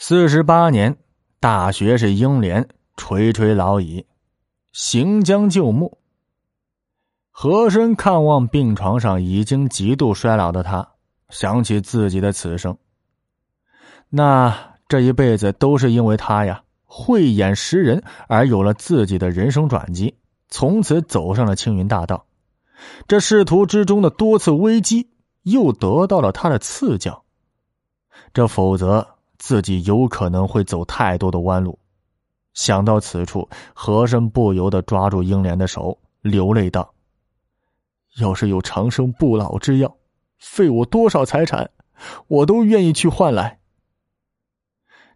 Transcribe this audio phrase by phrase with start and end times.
[0.00, 0.96] 四十八年，
[1.40, 4.06] 大学士英莲垂垂老矣，
[4.70, 5.98] 行将就木。
[7.32, 10.88] 和珅看望病床上已经极度衰老的他，
[11.30, 12.78] 想起自己的此生。
[14.08, 20.16] 那这一辈子都是因为他呀，慧眼识人而有了自己的人生转机，
[20.48, 22.24] 从此走上了青云大道。
[23.08, 25.10] 这仕途之中的多次危机，
[25.42, 27.24] 又得到了他的赐教。
[28.32, 29.17] 这否则。
[29.38, 31.78] 自己有可能会走太多的弯路，
[32.54, 36.92] 想到此处，和珅不由得抓住英莲的手，流泪道
[38.18, 39.96] ：“要是有长生不老之药，
[40.38, 41.70] 费我多少财产，
[42.26, 43.60] 我都愿意去换来。”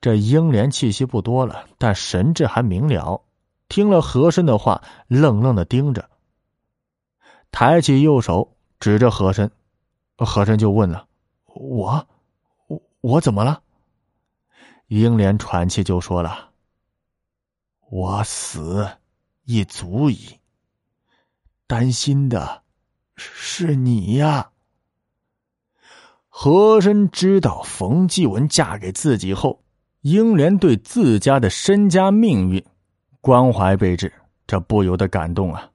[0.00, 3.22] 这英莲气息不多了，但神智还明了，
[3.68, 6.08] 听了和珅的话，愣愣的盯着，
[7.50, 9.50] 抬起右手指着和珅，
[10.18, 11.08] 和珅就问了
[11.54, 12.06] ：“我，
[12.68, 13.60] 我我怎么了？”
[14.88, 16.50] 英莲喘气就说了
[17.90, 18.88] ：“我死
[19.44, 20.38] 亦足矣，
[21.66, 22.62] 担心的
[23.16, 24.50] 是你呀。”
[26.28, 29.62] 和珅知道冯继文嫁给自己后，
[30.00, 32.64] 英莲对自家的身家命运
[33.20, 34.12] 关怀备至，
[34.46, 35.70] 这不由得感动啊！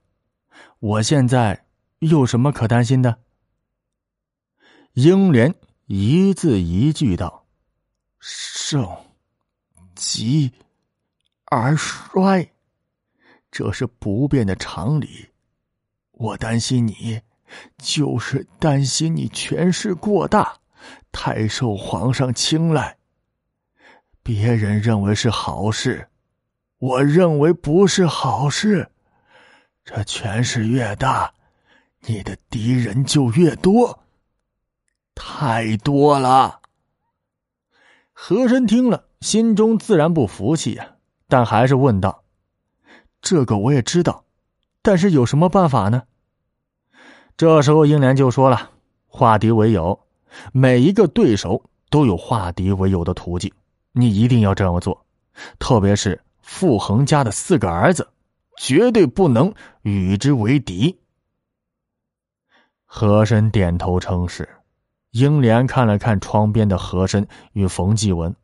[0.78, 1.64] 我现在
[1.98, 3.18] 有什么可担心的？
[4.92, 5.54] 英莲
[5.86, 7.39] 一字一句道
[8.20, 8.86] ：“盛
[9.94, 10.52] 极
[11.46, 12.48] 而衰，
[13.50, 15.28] 这是不变的常理。
[16.12, 17.20] 我担心你，
[17.78, 20.58] 就是担心你权势过大，
[21.10, 22.98] 太受皇上青睐。
[24.22, 26.08] 别人认为是好事，
[26.78, 28.90] 我认为不是好事。
[29.82, 31.32] 这权势越大，
[32.00, 34.04] 你的敌人就越多，
[35.14, 36.59] 太多了。
[38.22, 39.06] 和珅听了。
[39.22, 42.22] 心中自然不服气呀，但还是问道
[43.22, 44.24] ：“这个我也知道，
[44.82, 46.02] 但是有什么办法呢？”
[47.38, 48.70] 这时候，英莲就说了
[49.08, 49.98] ：“化敌为友，
[50.52, 53.50] 每一个对手都有化敌为友的途径，
[53.92, 55.06] 你一定要这么做。
[55.58, 58.06] 特别是傅恒家的四个儿子，
[58.58, 60.98] 绝对不能与之为敌。”
[62.84, 64.46] 和珅点头称是。
[65.10, 68.34] 英莲看了看窗边的和珅与冯继文。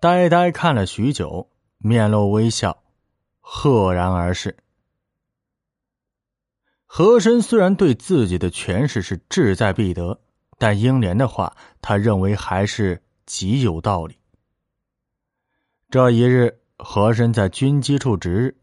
[0.00, 2.82] 呆呆看了许久，面露微笑，
[3.40, 4.56] 赫然而逝。
[6.86, 10.20] 和珅虽然对自己的权势是志在必得，
[10.58, 14.18] 但英莲的话，他认为还是极有道理。
[15.88, 18.56] 这一日，和珅在军机处值日，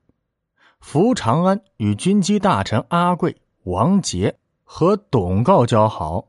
[0.80, 6.29] 福长安与军机大臣阿贵、王杰和董诰交好，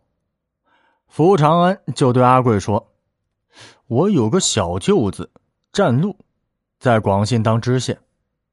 [1.11, 2.87] 福长安就对阿贵说。
[3.89, 5.29] 我有个小舅子，
[5.73, 6.17] 占禄，
[6.79, 7.99] 在广信当知县，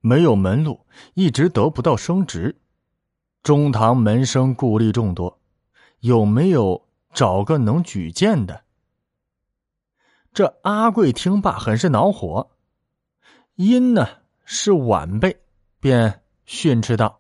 [0.02, 2.58] 没有门路，一直得不到升职。
[3.44, 5.40] 中堂门生故吏众多，
[6.00, 8.64] 有没有找个能举荐的？
[10.34, 12.50] 这阿贵听罢，很是恼火。
[13.54, 14.08] 因呢
[14.46, 15.40] 是晚辈，
[15.80, 17.20] 便训斥道：“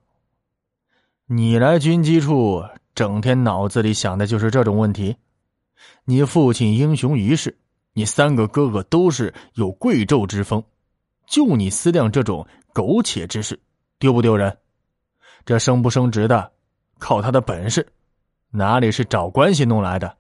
[1.27, 2.63] 你来军机处，
[2.95, 5.15] 整天脑子里想的就是这种问题。
[6.05, 7.57] 你父亲英雄于世。”
[7.97, 10.63] 你三个哥哥都是有贵胄之风，
[11.25, 13.59] 就你思量这种苟且之事，
[13.97, 14.55] 丢不丢人？
[15.43, 16.51] 这升不升职的，
[16.99, 17.87] 靠他的本事，
[18.51, 20.15] 哪里是找关系弄来的？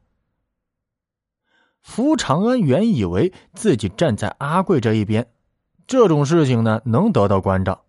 [1.83, 5.27] 福长安原以为自己站在阿贵这一边，
[5.85, 7.85] 这种事情呢能得到关照，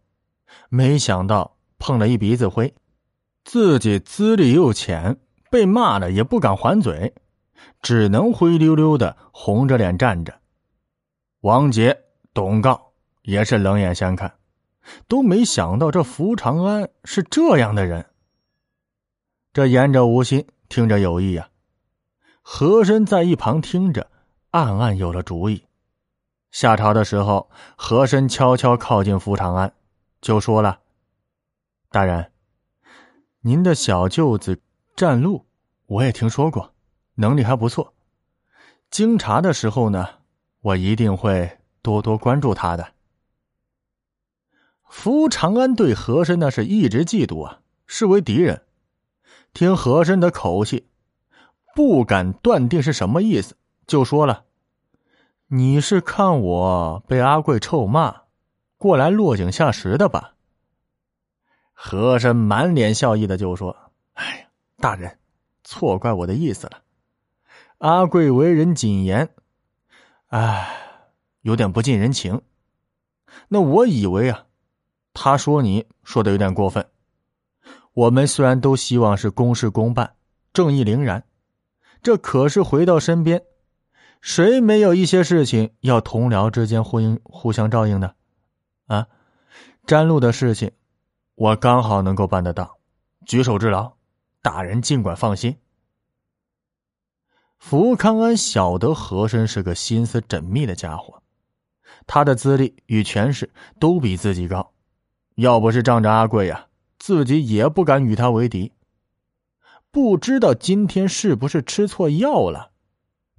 [0.69, 2.75] 没想到碰了一鼻子灰，
[3.43, 5.19] 自己资历又浅，
[5.51, 7.15] 被骂了也不敢还嘴。
[7.83, 10.41] 只能灰溜溜的红着脸站着。
[11.41, 12.05] 王杰、
[12.35, 12.93] 董告
[13.23, 14.39] 也是冷眼相看，
[15.07, 18.07] 都没想到这福长安是这样的人。
[19.53, 21.49] 这言者无心，听者有意呀。
[22.43, 24.11] 和珅在一旁听着，
[24.51, 25.65] 暗暗有了主意。
[26.51, 29.73] 下朝的时候，和珅悄悄靠近福长安，
[30.21, 30.81] 就说了
[31.93, 32.33] ：“大人，
[33.41, 34.61] 您的小舅子
[34.97, 35.47] 占禄，
[35.87, 36.73] 我也听说过。”
[37.21, 37.95] 能力还不错，
[38.91, 40.09] 经查的时候呢，
[40.61, 42.93] 我一定会多多关注他的。
[44.89, 48.63] 福长安对和珅那是一直嫉妒啊，视为敌人。
[49.53, 50.87] 听和珅的口气，
[51.75, 53.57] 不敢断定是什么意思，
[53.89, 54.45] 就说了
[55.49, 58.23] ：“你是看我被阿贵臭骂，
[58.77, 60.35] 过来落井下石的吧？”
[61.75, 63.77] 和珅满脸笑意的就说
[64.15, 65.19] ：“哎呀，大人，
[65.65, 66.83] 错怪我的意思了。”
[67.79, 69.29] 阿贵为人谨严，
[70.29, 70.69] 唉，
[71.43, 72.43] 有点不近人情。
[73.47, 74.47] 那我以为啊，
[75.15, 76.85] 他说你说的有点过分。
[77.95, 80.15] 我们虽然都希望是公事公办、
[80.53, 81.23] 正义凛然，
[82.03, 83.45] 这可是回到身边，
[84.21, 88.17] 谁没有一些事情要同僚之间互应、互相照应的？
[88.89, 89.07] 啊，
[89.87, 90.73] 詹路的事情，
[91.37, 92.79] 我刚好能够办得到，
[93.25, 93.93] 举手之劳，
[94.43, 95.57] 大人尽管放心。
[97.59, 101.23] 福康安晓得和珅是个心思缜密的家伙，
[102.07, 104.73] 他的资历与权势都比自己高，
[105.35, 106.67] 要不是仗着阿贵呀，
[106.99, 108.73] 自己也不敢与他为敌。
[109.91, 112.71] 不知道今天是不是吃错药了，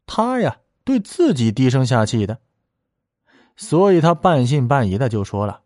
[0.06, 2.40] 他呀对自己低声下气的，
[3.56, 5.62] 所以他半信半疑的就说了：“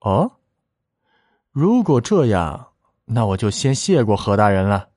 [0.00, 0.32] 哦，
[1.52, 2.72] 如果这样，
[3.04, 4.88] 那我就先谢过何大人了。”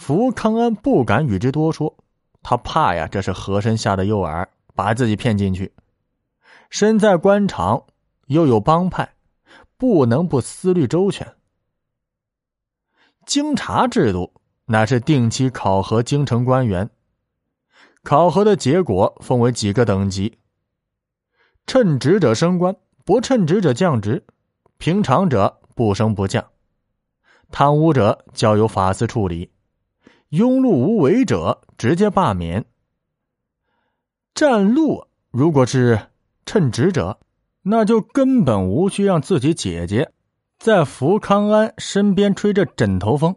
[0.00, 1.94] 福康安不敢与之多说，
[2.40, 5.74] 他怕呀，这是和珅下的诱饵，把自己骗进去。
[6.70, 7.84] 身在官场，
[8.28, 9.12] 又有帮派，
[9.76, 11.34] 不能不思虑周全。
[13.26, 14.32] 京察制度
[14.64, 16.88] 乃是定期考核京城官员，
[18.02, 20.38] 考核的结果分为几个等级：
[21.66, 22.74] 称职者升官，
[23.04, 24.24] 不称职者降职，
[24.78, 26.42] 平常者不升不降，
[27.50, 29.52] 贪污者交由法司处理。
[30.30, 32.64] 庸碌无为者直接罢免。
[34.32, 35.98] 占路如果是
[36.46, 37.18] 称职者，
[37.62, 40.12] 那就根本无需让自己姐姐
[40.58, 43.34] 在福康安身边吹着枕头风，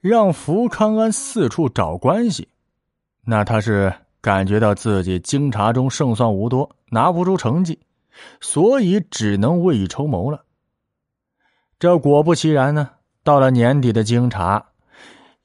[0.00, 2.48] 让福康安四处找关系。
[3.24, 7.80] 那他是感觉到自己京察中胜算无多，拿不出成绩，
[8.40, 10.44] 所以只能未雨绸缪了。
[11.78, 12.90] 这果不其然呢，
[13.22, 14.67] 到了年底的京察。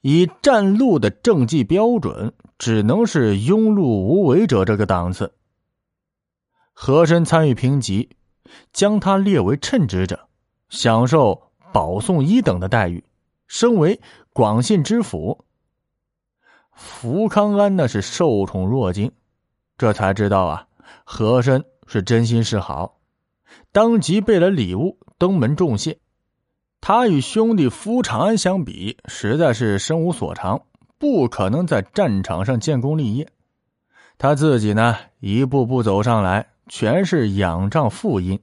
[0.03, 5.33] 以占路的政绩标准，只能是庸碌无为者这个档次。
[6.73, 8.09] 和珅参与评级，
[8.73, 10.27] 将他列为称职者，
[10.67, 11.41] 享受
[11.71, 13.01] 保送一等的待遇，
[13.47, 14.01] 升为
[14.33, 15.45] 广信知府。
[16.73, 19.09] 福康安那是受宠若惊，
[19.77, 20.67] 这才知道啊，
[21.05, 22.99] 和珅是真心示好，
[23.71, 25.97] 当即备了礼物登门重谢。
[26.85, 30.63] 他与兄弟夫长安相比，实在是身无所长，
[30.97, 33.29] 不可能在战场上建功立业。
[34.17, 38.37] 他自己呢，一步步走上来，全是仰仗父荫。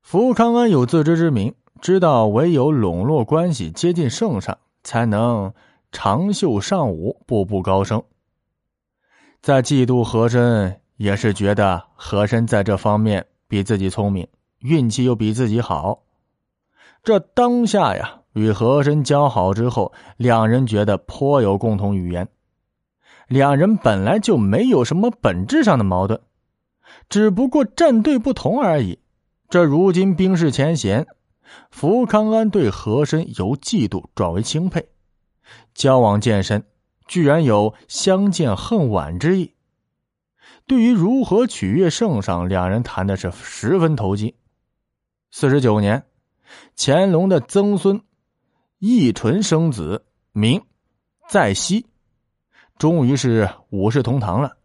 [0.00, 5.52] 福康安有自知之明，知道唯有笼络关系，接近圣上，才能
[5.90, 8.02] 长袖善舞，步步高升。
[9.42, 14.26] 在嫉妒和珅，也是觉得和珅在这方面比自己聪明，
[14.60, 16.04] 运气又比自己好。
[17.02, 22.28] 这当下呀，与和珅交好之后，两人觉得颇有共同语言。
[23.26, 26.20] 两人本来就没有什么本质上的矛盾，
[27.08, 29.00] 只不过战队不同而已。
[29.48, 31.08] 这如今兵势前嫌，
[31.72, 34.86] 福康安对和珅由嫉妒转为钦佩，
[35.74, 36.64] 交往渐深，
[37.08, 39.54] 居然有相见恨晚之意。
[40.68, 44.36] 对于如何取悦圣上，两人谈的是十分投机。
[45.32, 46.04] 四十九年。
[46.76, 48.00] 乾隆的曾孙
[48.80, 50.60] 奕纯生子，名
[51.28, 51.86] 在熙，
[52.78, 54.56] 终于是五世同堂了。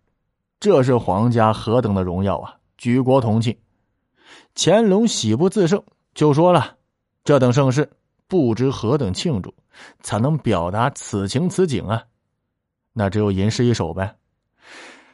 [0.59, 2.55] 这是皇家何等的荣耀啊！
[2.77, 3.55] 举国同庆。
[4.55, 5.83] 乾隆喜不自胜，
[6.15, 6.75] 就说了
[7.23, 7.89] ：“这等盛世，
[8.27, 9.53] 不知何等庆祝，
[10.01, 12.03] 才能表达此情此景啊？
[12.93, 14.15] 那只有吟诗一首呗。”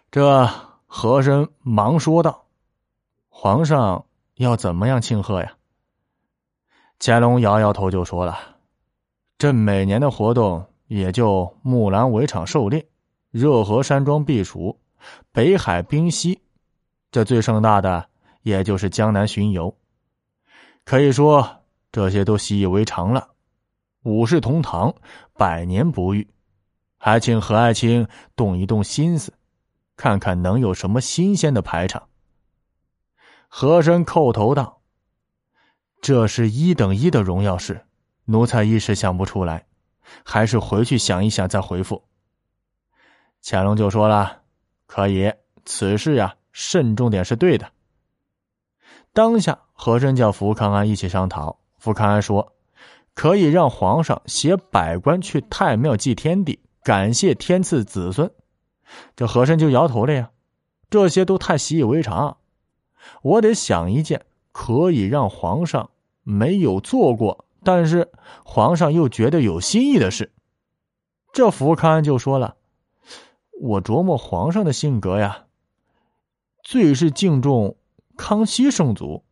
[0.10, 0.48] 这
[0.86, 2.46] 和珅忙说道
[3.28, 5.54] ：“皇上要怎么样庆贺呀？”
[7.00, 8.38] 乾隆摇摇头，就说了
[9.38, 12.88] ：“朕每年的活动也就木兰围场狩猎、
[13.30, 14.80] 热河山庄避暑、
[15.32, 16.42] 北海冰溪，
[17.12, 18.08] 这最盛大的
[18.44, 19.76] 也就是江南巡游。
[20.86, 23.30] 可以说这些都习以为常了。
[24.04, 24.94] 五世同堂，
[25.34, 26.28] 百年不遇，
[26.98, 29.34] 还请何爱卿动一动心思，
[29.98, 32.08] 看看能有什么新鲜的排场。”
[33.50, 34.83] 和珅叩头道。
[36.04, 37.86] 这是一等一的荣耀事，
[38.26, 39.68] 奴才一时想不出来，
[40.26, 42.04] 还是回去想一想再回复。
[43.42, 44.42] 乾隆就说了
[44.86, 45.32] ：“可以，
[45.64, 47.72] 此事呀，慎重点是对的。”
[49.14, 51.58] 当下和珅叫福康安一起商讨。
[51.78, 52.52] 福康安说
[53.16, 58.30] ：“可以让皇上携百官去太庙祭天地，感谢天赐子孙。”
[59.16, 60.32] 这和珅就摇头了呀，
[60.90, 62.40] 这些都太习以为常，
[63.22, 65.92] 我得想一件可以让皇上。
[66.24, 68.12] 没有做过，但是
[68.44, 70.32] 皇上又觉得有新意的事。
[71.32, 72.58] 这福康安就说了
[73.62, 75.46] ：“我琢磨皇上的性格呀，
[76.64, 77.78] 最是敬重
[78.18, 79.24] 康熙圣祖。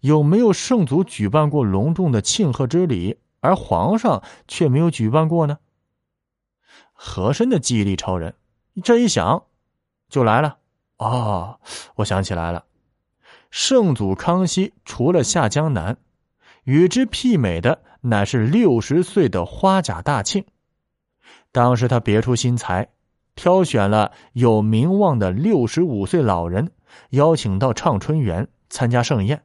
[0.00, 5.58] 有没有圣祖举办过隆重的庆贺之礼，而皇上却没有举办过呢？
[6.92, 8.34] 和珅的记忆力超人，
[8.84, 9.44] 这一想
[10.08, 10.58] 就来了。
[10.98, 11.60] 哦，
[11.96, 12.64] 我想起来了，
[13.58, 15.96] 圣祖康熙除了下江南，
[16.64, 20.44] 与之媲美的乃是六十岁的花甲大庆。
[21.52, 22.90] 当时他别出心裁，
[23.34, 26.70] 挑选了有名望的六十五岁老人，
[27.08, 29.42] 邀请到畅春园参加盛宴。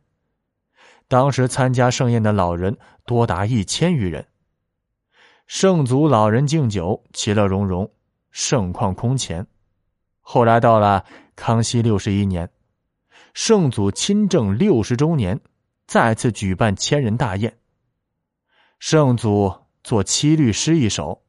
[1.08, 4.28] 当时参加盛宴的老人多达一千余人。
[5.48, 7.90] 圣祖老人敬酒，其乐融融，
[8.30, 9.48] 盛况空前。
[10.20, 11.06] 后来到了
[11.38, 12.50] 康熙六十一年，
[13.34, 15.40] 圣祖亲政六十周年，
[15.88, 17.58] 再次举办千人大宴。
[18.80, 21.24] 圣祖作七律诗一首，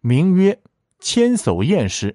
[0.00, 0.52] 名曰
[0.98, 2.12] 《千叟宴诗》。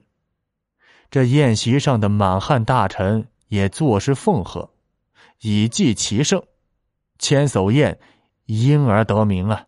[1.10, 4.74] 这宴席上的满汉大臣也作诗奉贺，
[5.42, 6.44] 以祭其圣。
[7.20, 8.00] 千叟宴
[8.46, 9.68] 因而得名啊。